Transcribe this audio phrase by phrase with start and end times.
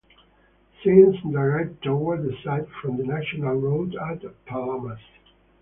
[0.83, 4.97] Signs direct toward the site from the national road at Palamas.